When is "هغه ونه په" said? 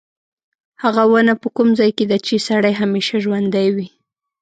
0.83-1.47